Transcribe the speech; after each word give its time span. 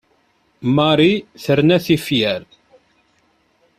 Marie 0.77 1.17
terna 1.43 1.77
tifyar. 1.85 2.41